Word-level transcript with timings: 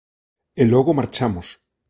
E 0.61 0.63
logo 0.73 0.91
marchamos. 0.99 1.47